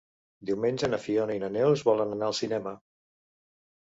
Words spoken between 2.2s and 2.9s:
al cinema.